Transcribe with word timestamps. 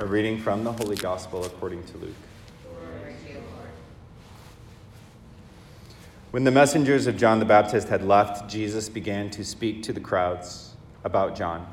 A 0.00 0.06
reading 0.06 0.40
from 0.40 0.64
the 0.64 0.72
Holy 0.72 0.96
Gospel 0.96 1.44
according 1.44 1.84
to 1.84 1.98
Luke. 1.98 2.14
When 6.32 6.42
the 6.42 6.50
messengers 6.50 7.06
of 7.06 7.16
John 7.16 7.38
the 7.38 7.44
Baptist 7.44 7.86
had 7.86 8.04
left, 8.04 8.50
Jesus 8.50 8.88
began 8.88 9.30
to 9.30 9.44
speak 9.44 9.84
to 9.84 9.92
the 9.92 10.00
crowds 10.00 10.74
about 11.04 11.36
John. 11.36 11.64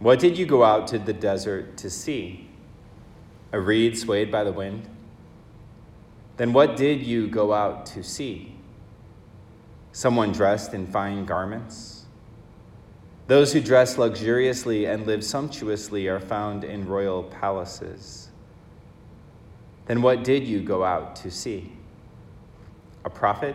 What 0.00 0.18
did 0.18 0.36
you 0.36 0.44
go 0.44 0.64
out 0.64 0.86
to 0.88 0.98
the 0.98 1.14
desert 1.14 1.78
to 1.78 1.88
see? 1.88 2.50
A 3.52 3.58
reed 3.58 3.96
swayed 3.96 4.30
by 4.30 4.44
the 4.44 4.52
wind? 4.52 4.86
Then 6.36 6.52
what 6.52 6.76
did 6.76 7.02
you 7.02 7.26
go 7.26 7.54
out 7.54 7.86
to 7.86 8.02
see? 8.04 8.54
Someone 9.92 10.32
dressed 10.32 10.74
in 10.74 10.86
fine 10.86 11.24
garments? 11.24 11.97
Those 13.28 13.52
who 13.52 13.60
dress 13.60 13.98
luxuriously 13.98 14.86
and 14.86 15.06
live 15.06 15.22
sumptuously 15.22 16.08
are 16.08 16.18
found 16.18 16.64
in 16.64 16.88
royal 16.88 17.24
palaces. 17.24 18.30
Then 19.84 20.00
what 20.00 20.24
did 20.24 20.44
you 20.44 20.60
go 20.60 20.82
out 20.82 21.14
to 21.16 21.30
see? 21.30 21.70
A 23.04 23.10
prophet? 23.10 23.54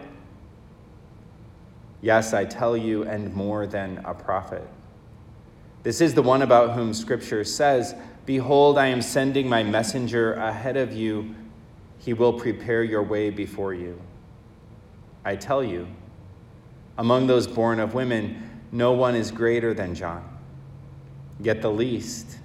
Yes, 2.01 2.35
I 2.35 2.45
tell 2.45 2.77
you, 2.77 3.03
and 3.03 3.33
more 3.33 3.65
than 3.65 3.99
a 4.05 4.13
prophet. 4.13 4.67
This 5.81 6.01
is 6.01 6.13
the 6.13 6.21
one 6.21 6.43
about 6.43 6.73
whom 6.73 6.93
Scripture 6.93 7.43
says, 7.43 7.95
Behold, 8.27 8.77
I 8.77 8.87
am 8.87 9.01
sending 9.01 9.49
my 9.49 9.63
messenger 9.63 10.33
ahead 10.33 10.77
of 10.77 10.93
you. 10.93 11.33
He 11.97 12.13
will 12.13 12.33
prepare 12.33 12.83
your 12.83 13.01
way 13.01 13.31
before 13.31 13.73
you. 13.73 13.99
I 15.25 15.35
tell 15.35 15.63
you, 15.63 15.87
among 16.99 17.25
those 17.25 17.47
born 17.47 17.79
of 17.79 17.95
women, 17.95 18.52
no 18.73 18.91
one 18.91 19.13
is 19.13 19.29
greater 19.29 19.71
than 19.71 19.93
John. 19.93 20.27
Yet 21.39 21.61
the 21.61 21.69
least 21.69 22.39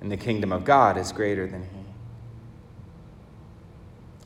in 0.00 0.08
the 0.08 0.16
kingdom 0.16 0.52
of 0.52 0.64
God 0.64 0.96
is 0.96 1.12
greater 1.12 1.46
than 1.46 1.64
he. 1.64 1.84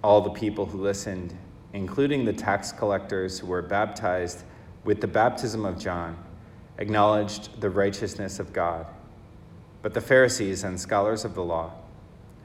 All 0.05 0.21
the 0.21 0.31
people 0.31 0.65
who 0.65 0.81
listened, 0.81 1.37
including 1.73 2.25
the 2.25 2.33
tax 2.33 2.71
collectors 2.71 3.41
who 3.41 3.49
were 3.49 3.63
baptized 3.63 4.45
with 4.85 5.01
the 5.01 5.09
baptism 5.09 5.65
of 5.65 5.77
John, 5.77 6.17
acknowledged 6.79 7.61
the 7.61 7.71
righteousness 7.71 8.39
of 8.39 8.53
God. 8.53 8.87
But 9.83 9.95
the 9.95 10.01
Pharisees 10.01 10.63
and 10.63 10.81
scholars 10.81 11.25
of 11.25 11.35
the 11.35 11.43
law, 11.43 11.73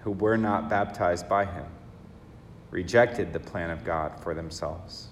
who 0.02 0.12
were 0.12 0.38
not 0.38 0.68
baptized 0.68 1.30
by 1.30 1.46
him, 1.46 1.66
rejected 2.72 3.34
the 3.34 3.40
plan 3.40 3.70
of 3.70 3.84
God 3.84 4.20
for 4.20 4.34
themselves. 4.34 5.10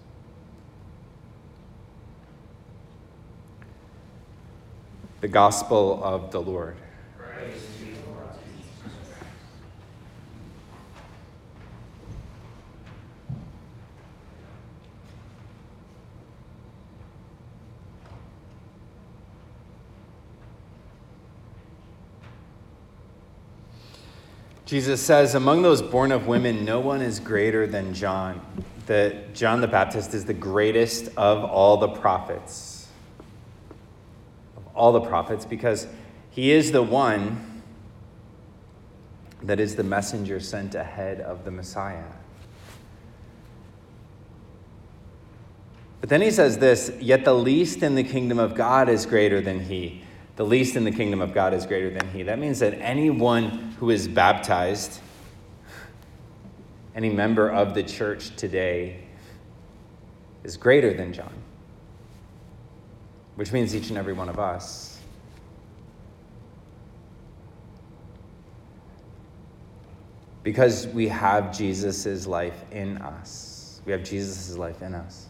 The 5.21 5.27
Gospel 5.27 6.03
of 6.03 6.31
the 6.31 6.41
Lord. 6.41 6.75
Jesus 24.65 24.99
says, 24.99 25.35
Among 25.35 25.61
those 25.61 25.81
born 25.81 26.11
of 26.11 26.25
women, 26.25 26.65
no 26.65 26.79
one 26.79 27.01
is 27.01 27.19
greater 27.19 27.67
than 27.67 27.93
John. 27.93 28.41
That 28.87 29.33
John 29.35 29.61
the 29.61 29.67
Baptist 29.67 30.13
is 30.13 30.25
the 30.25 30.33
greatest 30.33 31.07
of 31.17 31.43
all 31.43 31.77
the 31.77 31.87
prophets. 31.87 32.74
All 34.75 34.91
the 34.91 35.01
prophets, 35.01 35.45
because 35.45 35.87
he 36.29 36.51
is 36.51 36.71
the 36.71 36.83
one 36.83 37.61
that 39.41 39.59
is 39.59 39.75
the 39.75 39.83
messenger 39.83 40.39
sent 40.39 40.75
ahead 40.75 41.21
of 41.21 41.45
the 41.45 41.51
Messiah. 41.51 42.03
But 46.01 46.09
then 46.09 46.21
he 46.21 46.29
says 46.29 46.57
this 46.57 46.91
Yet 46.99 47.25
the 47.25 47.33
least 47.33 47.81
in 47.81 47.95
the 47.95 48.03
kingdom 48.03 48.37
of 48.37 48.53
God 48.53 48.89
is 48.89 49.05
greater 49.05 49.41
than 49.41 49.61
he 49.61 50.03
the 50.35 50.45
least 50.45 50.75
in 50.75 50.83
the 50.83 50.91
kingdom 50.91 51.21
of 51.21 51.33
God 51.33 51.53
is 51.53 51.65
greater 51.65 51.89
than 51.89 52.09
he. 52.09 52.23
That 52.23 52.39
means 52.39 52.59
that 52.59 52.73
anyone 52.81 53.75
who 53.79 53.89
is 53.89 54.07
baptized, 54.07 54.99
any 56.93 57.09
member 57.09 57.49
of 57.49 57.73
the 57.73 57.83
church 57.83 58.35
today, 58.35 59.01
is 60.43 60.57
greater 60.57 60.93
than 60.93 61.13
John, 61.13 61.33
which 63.35 63.51
means 63.51 63.75
each 63.75 63.89
and 63.89 63.97
every 63.97 64.13
one 64.13 64.29
of 64.29 64.39
us. 64.39 64.97
Because 70.43 70.87
we 70.87 71.07
have 71.07 71.57
Jesus' 71.57 72.27
life 72.27 72.63
in 72.71 72.97
us. 72.99 73.81
We 73.85 73.91
have 73.91 74.03
Jesus' 74.03 74.57
life 74.57 74.81
in 74.81 74.93
us. 74.93 75.27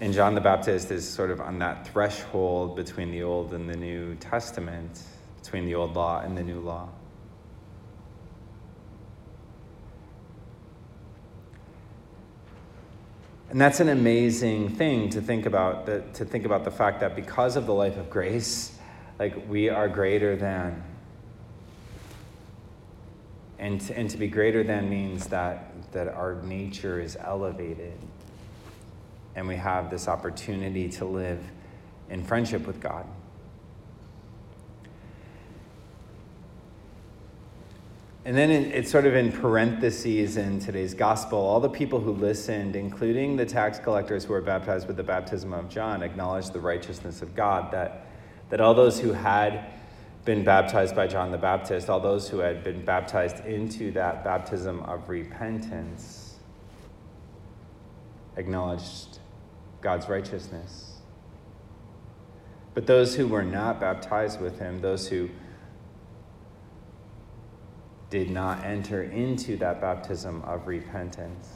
And 0.00 0.14
John 0.14 0.36
the 0.36 0.40
Baptist 0.40 0.92
is 0.92 1.08
sort 1.08 1.30
of 1.30 1.40
on 1.40 1.58
that 1.58 1.88
threshold 1.88 2.76
between 2.76 3.10
the 3.10 3.24
Old 3.24 3.52
and 3.52 3.68
the 3.68 3.76
New 3.76 4.14
Testament, 4.16 5.02
between 5.42 5.66
the 5.66 5.74
Old 5.74 5.94
Law 5.94 6.20
and 6.20 6.38
the 6.38 6.42
New 6.42 6.60
Law. 6.60 6.88
And 13.50 13.60
that's 13.60 13.80
an 13.80 13.88
amazing 13.88 14.68
thing 14.68 15.08
to 15.10 15.22
think 15.22 15.46
about, 15.46 15.86
that, 15.86 16.14
to 16.14 16.24
think 16.24 16.44
about 16.44 16.64
the 16.64 16.70
fact 16.70 17.00
that 17.00 17.16
because 17.16 17.56
of 17.56 17.66
the 17.66 17.72
life 17.72 17.96
of 17.96 18.10
grace, 18.10 18.76
like 19.18 19.48
we 19.48 19.70
are 19.70 19.88
greater 19.88 20.36
than. 20.36 20.82
And 23.58 23.80
to, 23.82 23.96
and 23.96 24.08
to 24.10 24.18
be 24.18 24.28
greater 24.28 24.62
than 24.62 24.88
means 24.90 25.26
that, 25.28 25.72
that 25.92 26.08
our 26.08 26.34
nature 26.42 27.00
is 27.00 27.16
elevated 27.20 27.98
and 29.34 29.46
we 29.46 29.56
have 29.56 29.88
this 29.88 30.08
opportunity 30.08 30.88
to 30.88 31.04
live 31.04 31.40
in 32.10 32.24
friendship 32.24 32.66
with 32.66 32.80
God. 32.80 33.06
And 38.28 38.36
then 38.36 38.50
it's 38.50 38.90
sort 38.90 39.06
of 39.06 39.14
in 39.14 39.32
parentheses 39.32 40.36
in 40.36 40.60
today's 40.60 40.92
gospel. 40.92 41.38
All 41.38 41.60
the 41.60 41.70
people 41.70 41.98
who 41.98 42.12
listened, 42.12 42.76
including 42.76 43.36
the 43.36 43.46
tax 43.46 43.78
collectors 43.78 44.24
who 44.24 44.34
were 44.34 44.42
baptized 44.42 44.86
with 44.86 44.98
the 44.98 45.02
baptism 45.02 45.54
of 45.54 45.70
John, 45.70 46.02
acknowledged 46.02 46.52
the 46.52 46.60
righteousness 46.60 47.22
of 47.22 47.34
God. 47.34 47.72
That, 47.72 48.06
that 48.50 48.60
all 48.60 48.74
those 48.74 49.00
who 49.00 49.14
had 49.14 49.64
been 50.26 50.44
baptized 50.44 50.94
by 50.94 51.06
John 51.06 51.30
the 51.30 51.38
Baptist, 51.38 51.88
all 51.88 52.00
those 52.00 52.28
who 52.28 52.40
had 52.40 52.62
been 52.62 52.84
baptized 52.84 53.46
into 53.46 53.92
that 53.92 54.24
baptism 54.24 54.80
of 54.80 55.08
repentance, 55.08 56.34
acknowledged 58.36 59.20
God's 59.80 60.06
righteousness. 60.06 60.98
But 62.74 62.86
those 62.86 63.16
who 63.16 63.26
were 63.26 63.42
not 63.42 63.80
baptized 63.80 64.38
with 64.38 64.58
him, 64.58 64.82
those 64.82 65.08
who 65.08 65.30
did 68.10 68.30
not 68.30 68.64
enter 68.64 69.02
into 69.02 69.56
that 69.58 69.80
baptism 69.80 70.42
of 70.42 70.66
repentance, 70.66 71.48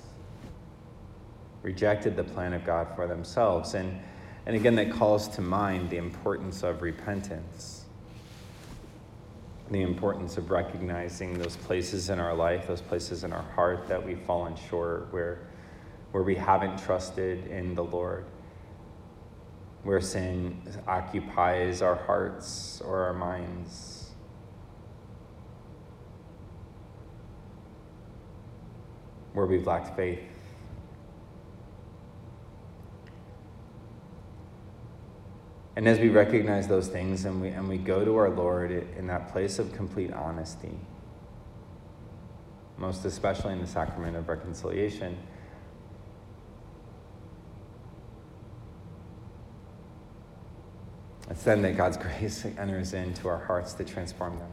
rejected 1.63 2.17
the 2.17 2.25
plan 2.25 2.53
of 2.53 2.65
God 2.65 2.89
for 2.95 3.07
themselves. 3.07 3.75
And, 3.75 3.99
and 4.47 4.55
again, 4.57 4.75
that 4.75 4.91
calls 4.91 5.29
to 5.29 5.41
mind 5.41 5.91
the 5.91 5.97
importance 5.97 6.63
of 6.63 6.83
repentance, 6.83 7.85
the 9.71 9.83
importance 9.83 10.37
of 10.37 10.51
recognizing 10.51 11.39
those 11.39 11.57
places 11.57 12.11
in 12.11 12.19
our 12.19 12.35
life, 12.35 12.67
those 12.67 12.83
places 12.83 13.25
in 13.25 13.33
our 13.33 13.43
heart 13.55 13.89
that 13.89 14.05
we've 14.05 14.21
fallen 14.21 14.55
short, 14.69 15.13
where 15.13 15.47
where 16.13 16.23
we 16.23 16.35
haven't 16.35 16.79
trusted 16.79 17.47
in 17.47 17.75
the 17.75 17.83
Lord, 17.83 18.27
where 19.83 20.01
sin 20.01 20.63
occupies 20.87 21.83
our 21.83 21.95
hearts 21.95 22.81
or 22.83 23.05
our 23.05 23.15
minds. 23.15 24.02
Where 29.33 29.47
we've 29.47 29.67
lacked 29.67 29.97
faith. 29.97 30.21
And 35.75 35.89
as 35.89 35.99
we 35.99 36.11
recognize 36.11 36.69
those 36.69 36.89
things 36.89 37.25
and 37.25 37.41
we, 37.41 37.49
and 37.49 37.69
we 37.69 37.79
go 37.79 38.05
to 38.05 38.17
our 38.17 38.29
Lord 38.29 38.71
in 38.71 39.07
that 39.07 39.33
place 39.33 39.59
of 39.59 39.73
complete 39.73 40.13
honesty, 40.13 40.79
most 42.77 43.05
especially 43.07 43.55
in 43.55 43.61
the 43.61 43.67
sacrament 43.67 44.17
of 44.17 44.29
reconciliation, 44.29 45.17
It's 51.33 51.45
then 51.45 51.63
that 51.63 51.77
God's 51.79 51.97
grace 51.99 52.45
enters 52.45 52.93
into 52.93 53.27
our 53.27 53.39
hearts 53.39 53.73
to 53.75 53.85
transform 53.85 54.39
them. 54.39 54.51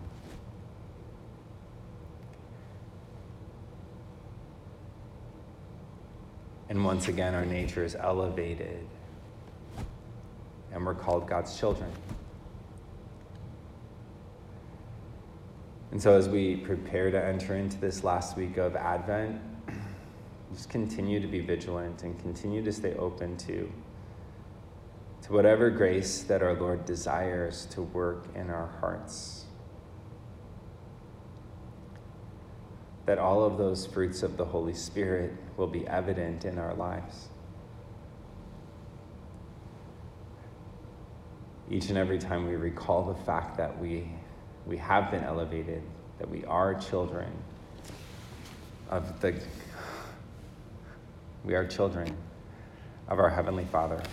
And 6.70 6.86
once 6.86 7.08
again, 7.08 7.34
our 7.34 7.46
nature 7.46 7.84
is 7.84 7.96
elevated, 7.96 8.86
and 10.72 10.86
we're 10.86 10.94
called 10.94 11.28
God's 11.28 11.60
children. 11.60 11.92
And 15.92 16.00
so, 16.00 16.16
as 16.16 16.30
we 16.30 16.58
prepare 16.58 17.10
to 17.10 17.26
enter 17.26 17.56
into 17.56 17.80
this 17.80 18.04
last 18.04 18.38
week 18.38 18.58
of 18.58 18.76
Advent, 18.76 19.42
just 20.54 20.70
continue 20.70 21.20
to 21.20 21.28
be 21.28 21.40
vigilant 21.40 22.04
and 22.04 22.20
continue 22.20 22.64
to 22.64 22.72
stay 22.72 22.94
open 22.94 23.36
to, 23.38 23.72
to 25.24 25.34
whatever 25.34 25.72
grace 25.72 26.22
that 26.22 26.44
our 26.44 26.54
Lord 26.54 26.86
desires 26.86 27.66
to 27.72 27.82
work 27.82 28.28
in 28.36 28.52
our 28.52 28.68
hearts. 28.80 29.46
That 33.10 33.18
all 33.18 33.44
of 33.44 33.58
those 33.58 33.88
fruits 33.88 34.22
of 34.22 34.38
the 34.38 34.46
Holy 34.46 34.76
Spirit 34.76 35.34
will 35.58 35.66
be 35.66 35.88
evident 35.88 36.46
in 36.46 36.60
our 36.60 36.76
lives. 36.76 37.30
Each 41.72 41.90
and 41.90 41.98
every 41.98 42.20
time 42.20 42.48
we 42.48 42.56
recall 42.56 43.02
the 43.02 43.16
fact 43.24 43.58
that 43.58 43.80
we 43.80 44.12
we 44.68 44.78
have 44.78 45.10
been 45.10 45.24
elevated, 45.24 45.82
that 46.20 46.30
we 46.30 46.46
are 46.46 46.76
children 46.76 47.32
of 48.92 49.20
the 49.22 49.42
we 51.44 51.56
are 51.56 51.66
children 51.66 52.16
of 53.08 53.18
our 53.18 53.30
heavenly 53.32 53.66
Father. 53.72 54.04